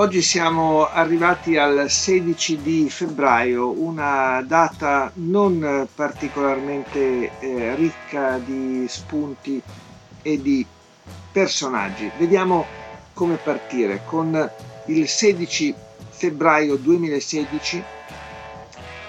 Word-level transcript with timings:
Oggi 0.00 0.22
siamo 0.22 0.88
arrivati 0.88 1.58
al 1.58 1.90
16 1.90 2.62
di 2.62 2.88
febbraio, 2.88 3.68
una 3.68 4.40
data 4.40 5.10
non 5.16 5.86
particolarmente 5.94 7.38
eh, 7.38 7.74
ricca 7.74 8.38
di 8.38 8.86
spunti 8.88 9.60
e 10.22 10.40
di 10.40 10.64
personaggi. 11.30 12.10
Vediamo 12.16 12.64
come 13.12 13.34
partire 13.34 14.00
con 14.06 14.50
il 14.86 15.06
16 15.06 15.74
febbraio 16.08 16.76
2016, 16.76 17.84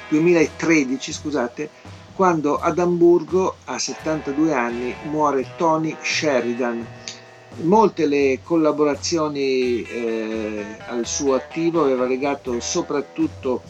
2013, 0.10 1.14
scusate, 1.14 1.70
quando 2.14 2.60
ad 2.60 2.80
Amburgo 2.80 3.56
a 3.64 3.80
72 3.80 4.54
anni 4.54 4.94
muore 5.04 5.46
Tony 5.56 5.96
Sheridan 6.02 6.86
molte 7.58 8.06
le 8.08 8.40
collaborazioni 8.44 9.84
eh, 9.84 10.66
al 10.88 11.06
suo 11.06 11.36
attivo, 11.36 11.84
aveva 11.84 12.06
legato 12.06 12.60
soprattutto 12.60 13.62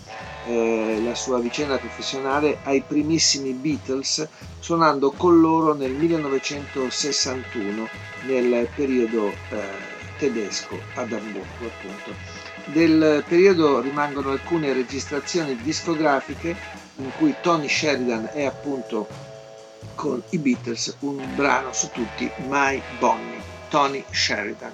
eh, 0.47 0.99
la 1.03 1.15
sua 1.15 1.39
vicenda 1.39 1.77
professionale 1.77 2.59
ai 2.63 2.81
primissimi 2.81 3.51
Beatles, 3.53 4.27
suonando 4.59 5.11
con 5.11 5.39
loro 5.39 5.73
nel 5.73 5.91
1961 5.91 7.87
nel 8.25 8.67
periodo 8.75 9.27
eh, 9.49 9.59
tedesco 10.17 10.79
ad 10.95 11.11
Amburgo 11.11 11.65
appunto. 11.65 12.13
Del 12.65 13.23
periodo 13.27 13.81
rimangono 13.81 14.29
alcune 14.31 14.71
registrazioni 14.71 15.59
discografiche 15.61 16.55
in 16.97 17.11
cui 17.17 17.35
Tony 17.41 17.67
Sheridan 17.67 18.29
è 18.33 18.45
appunto 18.45 19.07
con 19.95 20.21
i 20.29 20.37
Beatles 20.37 20.95
un 20.99 21.35
brano 21.35 21.73
su 21.73 21.89
tutti, 21.91 22.31
My 22.47 22.81
Bonnie. 22.99 23.40
Tony 23.71 24.03
Sheridan. 24.11 24.73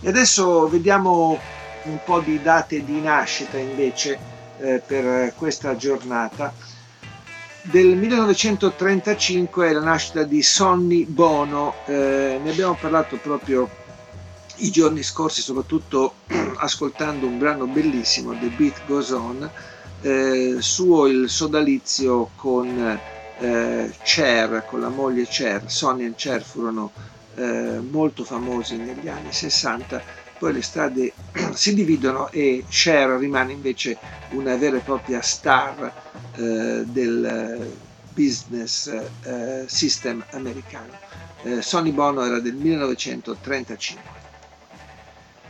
E 0.00 0.08
adesso 0.08 0.68
vediamo 0.68 1.40
un 1.84 1.98
po' 2.04 2.20
di 2.20 2.40
date 2.42 2.84
di 2.84 3.00
nascita 3.00 3.56
invece 3.56 4.18
eh, 4.58 4.82
per 4.86 5.34
questa 5.34 5.74
giornata. 5.76 6.52
Del 7.62 7.96
1935 7.96 9.68
è 9.68 9.72
la 9.72 9.80
nascita 9.80 10.24
di 10.24 10.42
Sonny 10.42 11.06
Bono, 11.06 11.74
eh, 11.86 12.38
ne 12.42 12.50
abbiamo 12.50 12.76
parlato 12.78 13.16
proprio 13.16 13.68
i 14.56 14.70
giorni 14.70 15.02
scorsi, 15.02 15.40
soprattutto 15.40 16.16
ascoltando 16.56 17.26
un 17.26 17.38
brano 17.38 17.66
bellissimo, 17.66 18.36
The 18.36 18.48
Beat 18.48 18.84
Goes 18.86 19.10
On, 19.10 19.50
eh, 20.02 20.56
suo 20.58 21.06
il 21.06 21.30
sodalizio 21.30 22.30
con 22.34 23.00
eh, 23.38 23.94
Cher, 24.02 24.64
con 24.68 24.80
la 24.80 24.88
moglie 24.88 25.26
Cher, 25.26 25.62
Sonny 25.66 26.04
e 26.04 26.14
Cher 26.14 26.42
furono 26.42 26.90
eh, 27.34 27.80
molto 27.90 28.24
famosi 28.24 28.76
negli 28.76 29.08
anni 29.08 29.32
60, 29.32 30.02
poi 30.38 30.52
le 30.52 30.62
strade 30.62 31.12
si 31.54 31.74
dividono 31.74 32.30
e 32.30 32.64
Cher 32.68 33.18
rimane 33.18 33.52
invece 33.52 33.96
una 34.30 34.56
vera 34.56 34.76
e 34.76 34.80
propria 34.80 35.22
star 35.22 35.92
eh, 36.36 36.84
del 36.86 37.70
business 38.12 38.86
eh, 39.22 39.64
system 39.66 40.24
americano. 40.30 40.92
Eh, 41.42 41.62
Sonny 41.62 41.90
Bono 41.90 42.24
era 42.24 42.38
del 42.38 42.54
1935. 42.54 44.20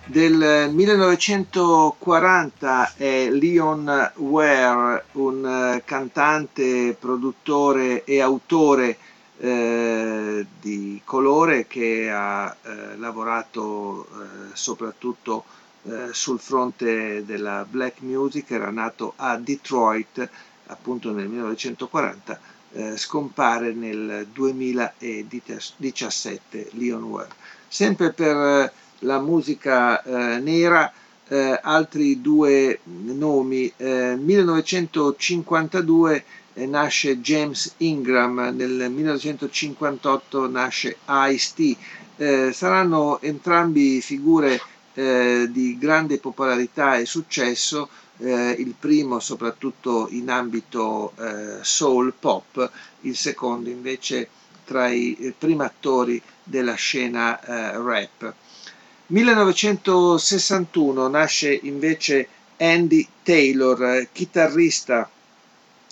Del 0.05 0.69
1940 0.73 2.95
è 2.97 3.31
Leon 3.31 4.13
Ware, 4.17 5.05
un 5.13 5.47
eh, 5.47 5.81
cantante, 5.85 6.97
produttore 6.99 8.03
e 8.05 8.21
autore 8.21 8.97
eh, 9.43 10.47
di 10.61 11.01
colore 11.05 11.67
che 11.67 12.09
ha 12.09 12.57
eh, 12.63 12.97
lavorato 12.97 14.07
eh, 14.07 14.51
soprattutto 14.53 15.43
eh, 15.83 16.11
sul 16.13 16.39
fronte 16.39 17.25
della 17.25 17.67
black 17.69 18.03
music, 18.03 18.53
era 18.53 18.71
nato 18.71 19.15
a 19.17 19.37
Detroit 19.37 20.29
appunto 20.67 21.11
nel 21.11 21.27
1940, 21.27 22.41
eh, 22.75 22.97
scompare 22.97 23.73
nel 23.73 24.29
2017 24.33 26.69
Leon 26.75 27.03
Ware. 27.03 27.31
Sempre 27.67 28.13
per 28.13 28.73
la 29.01 29.19
musica 29.19 30.01
nera 30.39 30.93
eh, 31.33 31.59
altri 31.63 32.21
due 32.21 32.81
nomi. 32.85 33.73
Eh, 33.77 34.17
1952 34.17 36.17
eh, 36.17 36.25
nasce 36.55 37.21
James 37.21 37.75
Ingram, 37.79 38.53
nel 38.55 38.91
1958 38.91 40.49
nasce 40.49 40.97
Ice-T. 41.07 41.77
Eh, 42.17 42.53
saranno 42.53 43.21
entrambi 43.21 44.01
figure 44.01 44.61
eh, 44.95 45.49
di 45.51 45.77
grande 45.79 46.19
popolarità 46.19 46.97
e 46.97 47.07
successo, 47.07 47.89
eh, 48.19 48.51
il 48.59 48.75
primo 48.79 49.19
soprattutto 49.21 50.07
in 50.11 50.29
ambito 50.29 51.15
eh, 51.19 51.59
soul 51.63 52.13
pop, 52.19 52.71
il 53.03 53.17
secondo 53.17 53.71
invece 53.71 54.29
tra 54.65 54.89
i 54.89 55.17
eh, 55.19 55.33
primi 55.37 55.63
attori 55.63 56.21
della 56.43 56.75
scena 56.75 57.39
rap. 57.43 58.35
1961 59.07 61.09
nasce 61.09 61.59
invece 61.63 62.29
Andy 62.59 63.07
Taylor, 63.23 64.09
chitarrista 64.13 65.09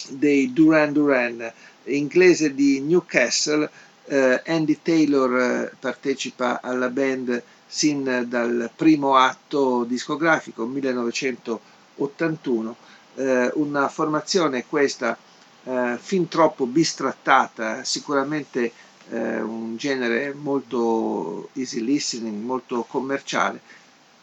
dei 0.09 0.53
Duran 0.53 0.93
Duran, 0.93 1.53
inglese 1.85 2.53
di 2.55 2.81
Newcastle. 2.81 3.71
Eh, 4.07 4.43
Andy 4.47 4.79
Taylor 4.83 5.41
eh, 5.41 5.73
partecipa 5.79 6.61
alla 6.61 6.89
band 6.89 7.41
sin 7.67 8.25
dal 8.27 8.71
primo 8.75 9.15
atto 9.17 9.85
discografico 9.85 10.67
1981, 10.67 12.77
eh, 13.15 13.51
una 13.55 13.89
formazione 13.89 14.67
questa 14.67 15.17
eh, 15.63 15.97
fin 16.01 16.27
troppo 16.27 16.67
bistrattata, 16.67 17.85
sicuramente 17.85 18.73
eh, 19.11 19.41
un 19.41 19.77
genere 19.77 20.35
molto 20.35 21.51
easy 21.53 21.81
listening, 21.81 22.43
molto 22.43 22.85
commerciale, 22.89 23.61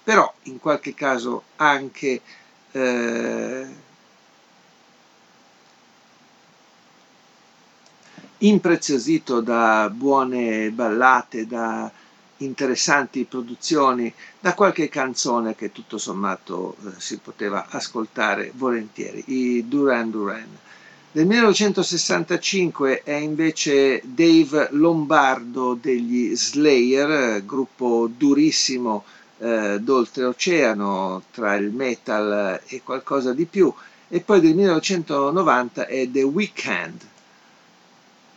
però 0.04 0.30
in 0.44 0.60
qualche 0.60 0.94
caso 0.94 1.44
anche 1.56 2.22
impreziosito 8.40 9.42
da 9.42 9.90
buone 9.94 10.70
ballate, 10.70 11.48
da 11.48 11.92
interessanti 12.38 13.24
produzioni, 13.24 14.14
da 14.40 14.54
qualche 14.54 14.90
canzone 14.90 15.56
che 15.56 15.72
tutto 15.72 15.98
sommato 15.98 16.76
eh, 16.86 16.90
si 16.98 17.18
poteva 17.18 17.68
ascoltare 17.70 18.52
volentieri, 18.56 19.24
i 19.28 19.68
Duran 19.68 20.12
Duran. 20.12 20.58
Nel 21.14 21.26
1965 21.26 23.02
è 23.02 23.14
invece 23.14 24.02
Dave 24.04 24.68
Lombardo 24.72 25.74
degli 25.74 26.36
Slayer, 26.36 27.44
gruppo 27.44 28.08
durissimo 28.16 29.04
eh, 29.40 29.80
d'oltreoceano 29.80 31.24
tra 31.32 31.56
il 31.56 31.72
metal 31.72 32.62
e 32.68 32.82
qualcosa 32.84 33.34
di 33.34 33.46
più, 33.46 33.74
e 34.10 34.20
poi 34.20 34.40
del 34.42 34.54
1990 34.54 35.88
è 35.88 36.08
The 36.12 36.22
Weeknd 36.22 37.02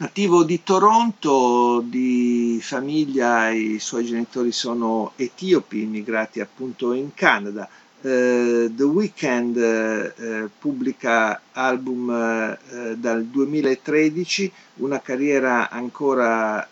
Nativo 0.01 0.45
di 0.45 0.63
Toronto, 0.63 1.85
di 1.85 2.59
famiglia, 2.63 3.51
i 3.51 3.79
suoi 3.79 4.07
genitori 4.07 4.51
sono 4.51 5.13
etiopi, 5.17 5.83
immigrati 5.83 6.41
appunto 6.41 6.95
in 6.95 7.13
Canada. 7.13 7.69
Uh, 8.01 8.73
The 8.75 8.83
Weeknd 8.83 9.57
uh, 9.57 10.49
pubblica 10.59 11.43
album 11.53 12.09
uh, 12.09 12.95
dal 12.95 13.27
2013, 13.27 14.51
una 14.77 15.03
carriera 15.03 15.69
ancora 15.69 16.67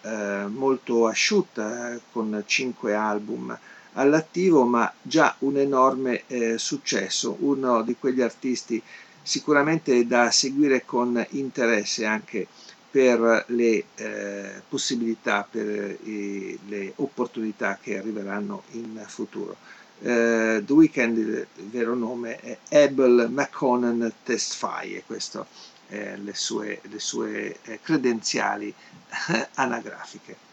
molto 0.49 1.07
asciutta 1.07 2.01
con 2.11 2.43
cinque 2.47 2.95
album 2.95 3.55
all'attivo, 3.93 4.65
ma 4.65 4.91
già 5.03 5.35
un 5.41 5.59
enorme 5.59 6.23
successo, 6.57 7.37
uno 7.41 7.83
di 7.83 7.95
quegli 8.01 8.23
artisti 8.23 8.83
sicuramente 9.21 10.07
da 10.07 10.31
seguire 10.31 10.87
con 10.87 11.23
interesse 11.33 12.07
anche 12.07 12.47
per 12.91 13.45
le 13.49 13.85
eh, 13.95 14.63
possibilità, 14.69 15.47
per 15.49 15.99
i, 16.05 16.59
le 16.67 16.93
opportunità 16.97 17.79
che 17.81 17.99
arriveranno 17.99 18.63
in 18.73 19.03
futuro. 19.07 19.57
Uh, 20.01 20.63
The 20.65 20.73
Weeknd, 20.73 21.17
il 21.19 21.47
vero 21.57 21.97
nome 21.97 22.37
è 22.37 22.85
Abel 22.85 23.29
McConan 23.31 24.13
e 24.25 25.03
queste 25.05 25.45
eh, 25.89 26.17
le 26.19 26.35
sue, 26.35 26.81
le 26.83 26.99
sue 26.99 27.59
eh, 27.63 27.81
credenziali 27.83 28.73
anagrafiche. 29.55 30.47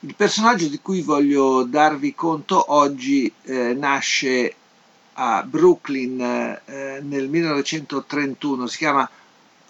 Il 0.00 0.14
personaggio 0.14 0.68
di 0.68 0.78
cui 0.80 1.00
voglio 1.00 1.64
darvi 1.64 2.14
conto 2.14 2.72
oggi 2.72 3.32
eh, 3.42 3.72
nasce 3.74 4.54
a 5.14 5.42
Brooklyn 5.42 6.20
eh, 6.20 7.00
nel 7.02 7.28
1931, 7.28 8.66
si, 8.66 8.76
chiama, 8.76 9.08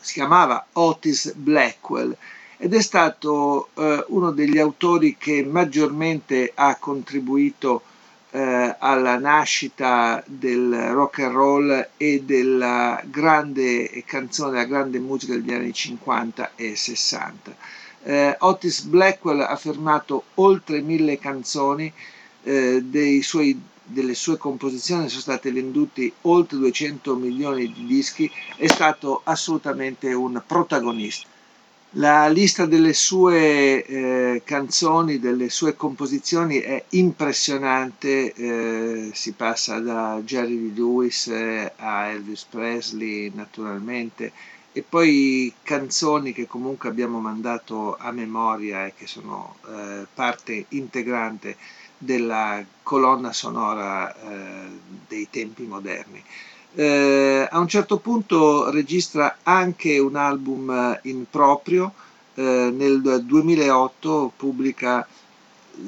si, 0.06 0.14
chiamava 0.14 0.67
Otis 0.73 1.32
Blackwell 1.35 2.17
ed 2.58 2.73
è 2.75 2.81
stato 2.81 3.69
eh, 3.75 4.05
uno 4.08 4.31
degli 4.31 4.58
autori 4.58 5.17
che 5.19 5.44
maggiormente 5.44 6.53
ha 6.55 6.76
contribuito 6.76 7.82
eh, 8.31 8.76
alla 8.79 9.19
nascita 9.19 10.23
del 10.26 10.91
rock 10.93 11.20
and 11.20 11.35
roll 11.35 11.88
e 11.97 12.23
della 12.23 13.03
grande 13.05 14.05
canzone, 14.06 14.53
della 14.53 14.64
grande 14.64 14.99
musica 14.99 15.35
degli 15.35 15.53
anni 15.53 15.73
50 15.73 16.52
e 16.55 16.76
60. 16.76 17.56
Eh, 18.05 18.37
Otis 18.41 18.82
Blackwell 18.82 19.41
ha 19.41 19.56
firmato 19.56 20.25
oltre 20.35 20.81
mille 20.81 21.19
canzoni, 21.19 21.93
eh, 22.44 23.20
suoi, 23.23 23.61
delle 23.87 24.15
sue 24.15 24.37
composizioni 24.37 25.09
sono 25.09 25.21
state 25.21 25.50
venduti 25.53 26.12
oltre 26.23 26.59
200 26.59 27.15
milioni 27.17 27.73
di 27.73 27.87
dischi, 27.87 28.31
è 28.56 28.67
stato 28.67 29.21
assolutamente 29.25 30.12
un 30.12 30.43
protagonista. 30.47 31.29
La 31.99 32.29
lista 32.29 32.67
delle 32.67 32.93
sue 32.93 33.83
eh, 33.85 34.43
canzoni, 34.44 35.19
delle 35.19 35.49
sue 35.49 35.75
composizioni 35.77 36.59
è 36.59 36.85
impressionante, 36.91 38.35
eh, 38.35 39.11
si 39.15 39.33
passa 39.33 39.79
da 39.79 40.21
Jerry 40.23 40.75
Lewis 40.75 41.29
eh, 41.29 41.73
a 41.77 42.09
Elvis 42.09 42.44
Presley 42.50 43.31
naturalmente 43.35 44.33
e 44.76 44.82
poi 44.82 45.50
canzoni 45.62 46.34
che 46.34 46.46
comunque 46.46 46.90
abbiamo 46.90 47.19
mandato 47.19 47.96
a 47.96 48.11
memoria 48.12 48.84
e 48.84 48.93
che 48.94 49.06
sono 49.06 49.56
eh, 49.67 50.06
parte 50.12 50.67
integrante 50.69 51.56
della 51.96 52.62
colonna 52.82 53.32
sonora 53.32 54.14
eh, 54.14 54.69
dei 55.08 55.28
tempi 55.31 55.62
moderni. 55.62 56.23
Eh, 56.75 57.49
a 57.50 57.58
un 57.58 57.69
certo 57.69 57.96
punto 57.96 58.69
registra 58.69 59.38
anche 59.44 59.99
un 59.99 60.14
album 60.14 61.00
in 61.05 61.25
proprio, 61.31 61.94
eh, 62.34 62.70
nel 62.70 63.23
2008 63.25 64.32
pubblica 64.37 65.08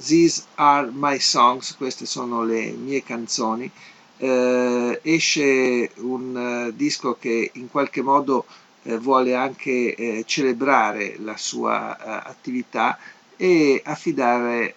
These 0.02 0.44
Are 0.54 0.88
My 0.90 1.18
Songs, 1.18 1.76
queste 1.76 2.06
sono 2.06 2.42
le 2.42 2.70
mie 2.70 3.02
canzoni, 3.02 3.70
eh, 4.16 5.00
esce 5.02 5.90
un 5.96 6.68
uh, 6.70 6.74
disco 6.74 7.18
che 7.20 7.50
in 7.52 7.70
qualche 7.70 8.02
modo 8.02 8.46
eh, 8.46 8.66
vuole 8.82 9.34
anche 9.34 9.94
eh, 9.94 10.24
celebrare 10.26 11.16
la 11.18 11.36
sua 11.36 11.96
uh, 11.98 12.28
attività 12.28 12.98
e 13.36 13.80
affidare 13.84 14.74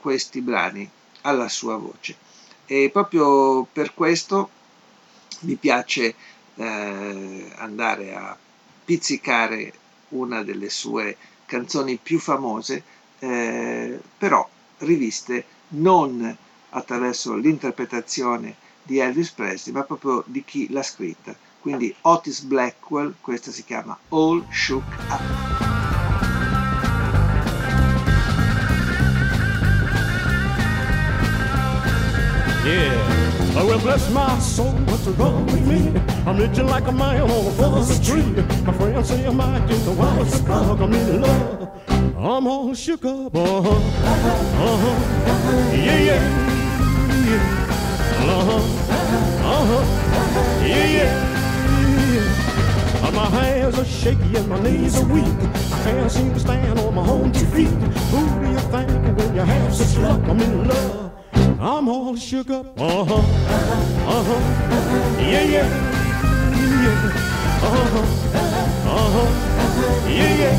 questi 0.00 0.40
brani 0.40 0.88
alla 1.22 1.48
sua 1.48 1.76
voce. 1.76 2.16
E 2.66 2.90
proprio 2.92 3.64
per 3.64 3.92
questo 3.94 4.50
mi 5.40 5.56
piace 5.56 6.14
eh, 6.54 7.52
andare 7.56 8.14
a 8.14 8.36
pizzicare 8.84 9.72
una 10.10 10.42
delle 10.42 10.70
sue 10.70 11.16
canzoni 11.46 11.96
più 11.96 12.18
famose, 12.18 12.82
eh, 13.18 13.98
però 14.16 14.46
riviste 14.78 15.44
non 15.68 16.36
attraverso 16.70 17.34
l'interpretazione 17.34 18.56
di 18.82 18.98
Elvis 18.98 19.30
Presley, 19.30 19.74
ma 19.74 19.82
proprio 19.82 20.22
di 20.26 20.44
chi 20.44 20.70
l'ha 20.70 20.82
scritta. 20.82 21.36
Quindi 21.60 21.94
Otis 22.02 22.42
Blackwell, 22.42 23.14
questa 23.20 23.50
si 23.50 23.64
chiama 23.64 23.98
All 24.10 24.44
Shook 24.50 24.84
Up. 25.10 25.20
Yeah. 32.64 33.56
Oh, 33.56 33.66
well, 33.66 33.80
bless 33.80 34.08
my 34.10 34.38
soul, 34.38 34.70
what's 34.86 35.06
wrong 35.18 35.46
with 35.46 35.66
me? 35.66 36.00
I'm 36.26 36.40
itching 36.40 36.66
like 36.66 36.86
a 36.86 36.92
man 36.92 37.22
on 37.22 38.04
tree. 38.04 38.22
My 38.64 38.72
friends 38.74 39.08
say 39.08 39.26
I'm 39.26 39.38
the 39.38 39.94
wildest. 39.96 40.48
I'm 40.48 40.92
in 40.92 41.20
love. 41.22 41.68
I'm 42.18 42.46
all 42.46 42.74
shook 42.74 43.04
up. 43.04 43.34
Uh-huh. 43.34 43.70
Uh-huh. 43.70 45.72
Yeah, 45.72 45.84
yeah. 45.84 46.04
yeah. 46.04 46.57
Shaky 54.08 54.36
and 54.36 54.48
my 54.48 54.60
knees 54.60 54.98
are 54.98 55.06
weak. 55.12 55.24
I 55.24 55.82
can't 55.84 56.10
seem 56.10 56.32
to 56.32 56.40
stand 56.40 56.78
on 56.78 56.94
my 56.94 57.06
own 57.08 57.32
two 57.32 57.46
feet. 57.46 57.68
Who 58.12 58.20
do 58.40 58.50
you 58.50 58.60
think 58.72 58.90
when 59.18 59.34
you 59.34 59.42
have 59.42 59.74
such 59.74 59.98
luck? 59.98 60.20
I'm 60.24 60.40
in 60.40 60.68
love. 60.68 61.12
I'm 61.60 61.88
all 61.88 62.16
shook 62.16 62.50
up. 62.50 62.66
Uh 62.80 63.04
huh. 63.04 63.22
Uh 64.14 64.22
huh. 64.28 64.40
Yeah, 65.20 65.42
yeah. 65.54 65.68
Yeah. 66.84 67.06
Uh 67.66 67.86
huh. 67.92 68.06
Uh 68.94 69.10
huh. 69.14 69.28
Yeah, 70.08 70.42
yeah. 70.42 70.56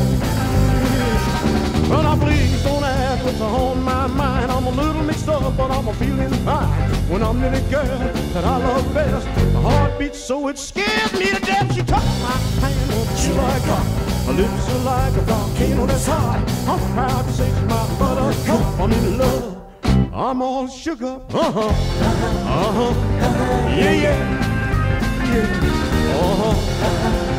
Well, 1.88 2.02
now 2.02 2.16
please 2.24 2.62
don't 2.62 2.84
ask 2.84 3.24
what's 3.24 3.40
on 3.40 3.82
my 3.82 4.06
mind. 4.06 4.50
I'm 4.52 4.66
a 4.66 4.70
little 4.70 5.02
mixed 5.02 5.28
up, 5.28 5.56
but 5.56 5.70
I'm 5.70 5.88
a 5.88 5.94
feeling 5.94 6.32
fine. 6.44 6.69
When 7.10 7.24
I'm 7.24 7.40
near 7.40 7.50
the 7.50 7.60
girl 7.68 7.98
that 8.34 8.44
I 8.44 8.56
love 8.58 8.94
best, 8.94 9.26
my 9.52 9.60
heart 9.60 9.98
beats 9.98 10.20
so 10.20 10.46
it 10.46 10.56
scares 10.56 11.12
me 11.12 11.26
to 11.26 11.40
death. 11.40 11.74
She 11.74 11.80
took 11.80 12.06
my 12.22 12.38
hand, 12.62 12.90
oh, 12.92 13.16
she 13.18 13.32
like 13.32 13.62
her. 13.62 13.82
Her 14.26 14.32
lips 14.32 14.70
are 14.70 14.78
like 14.84 15.14
a 15.16 15.20
volcano 15.22 15.86
that's 15.86 16.06
hot. 16.06 16.38
I'm 16.68 16.78
proud 16.94 17.24
to 17.24 17.32
say 17.32 17.48
she's 17.48 17.62
my 17.62 17.98
buttercup. 17.98 18.78
I'm 18.78 18.92
in 18.92 19.18
love. 19.18 19.60
I'm 20.14 20.40
all 20.40 20.68
up. 21.02 21.34
Uh 21.34 21.50
huh. 21.50 21.68
Uh 21.68 22.72
huh. 22.78 22.94
Yeah, 23.76 23.90
yeah. 23.90 24.18
Yeah. 25.34 26.14
Uh 26.14 26.36
huh. 26.54 27.29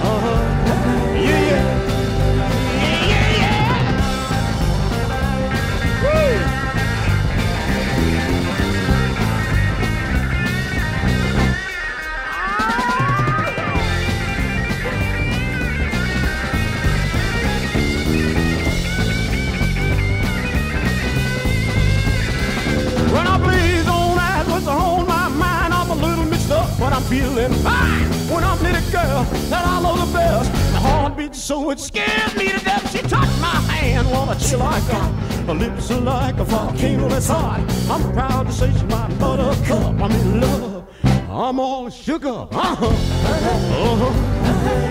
When 28.31 28.43
I'm 28.43 28.59
with 28.63 28.75
a 28.75 28.91
girl 28.91 29.23
that 29.49 29.65
I 29.65 29.79
love 29.79 29.99
the 30.07 30.13
best. 30.13 30.51
My 30.73 30.79
heart 30.79 31.17
beats 31.17 31.41
so 31.41 31.69
it 31.71 31.79
scares 31.79 32.35
me 32.35 32.49
to 32.49 32.59
death. 32.63 32.91
She 32.91 33.01
touched 33.01 33.39
my 33.41 33.55
hand, 33.73 34.09
wanna 34.11 34.37
chill 34.39 34.61
I 34.61 34.79
got. 34.87 35.11
Her 35.47 35.53
lips 35.53 35.91
are 35.91 36.01
like 36.01 36.37
a 36.39 36.43
volcano 36.43 37.07
that's 37.09 37.27
hot. 37.27 37.59
I'm 37.89 38.13
proud 38.13 38.47
to 38.47 38.53
say 38.53 38.71
she's 38.71 38.83
my 38.83 39.07
buttercup. 39.15 39.99
I'm 40.01 40.11
in 40.11 40.41
love. 40.41 40.87
I'm 41.29 41.59
all 41.59 41.89
sugar. 41.89 42.47
Uh-huh. 42.51 42.85
Uh-huh. 42.85 44.11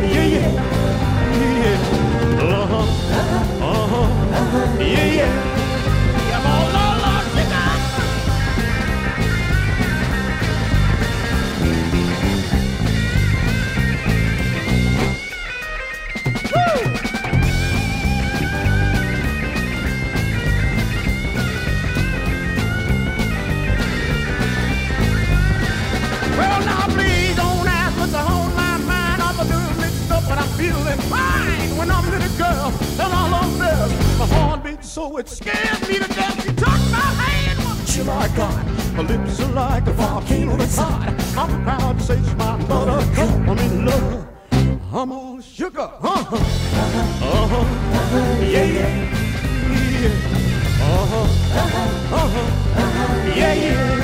Yeah, 0.02 0.25
yeah. 0.25 0.52
Yeah. 1.40 1.78
Uh-huh. 2.42 2.85
Uh-huh. 3.62 4.78
Yeah, 4.80 5.04
yeah. 5.04 5.10
so 34.90 35.18
it 35.18 35.28
scares 35.28 35.88
me 35.88 35.99
to 35.99 36.09
death. 36.14 36.42
She 36.42 36.49
took 36.49 36.66
my 36.90 37.11
hand, 37.23 37.59
what 37.61 37.88
should 37.88 38.09
I 38.09 38.26
got? 38.37 38.64
Her 38.97 39.04
lips 39.04 39.38
are 39.40 39.52
like 39.52 39.87
a 39.87 39.92
volcano 39.92 40.56
that's 40.56 40.76
hot. 40.76 41.14
I'm 41.38 41.62
proud 41.62 41.99
to 41.99 42.04
say 42.04 42.16
she's 42.16 42.35
my 42.35 42.56
buttercup. 42.66 43.30
I'm 43.49 43.59
in 43.59 43.85
love. 43.87 44.26
I'm 44.92 45.12
all 45.12 45.40
sugar, 45.40 45.88
uh-huh, 46.02 46.37
uh-huh, 47.23 47.64
yeah, 48.42 48.64
yeah, 48.64 48.88
yeah, 50.00 50.14
uh-huh, 50.82 51.26
uh-huh, 52.18 52.47
yeah, 53.37 53.54
yeah, 53.54 53.94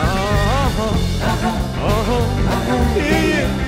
Uh-huh, 0.00 0.94
uh-huh, 1.30 1.84
uh-huh, 1.84 2.96
yeah, 2.96 3.24
yeah. 3.24 3.67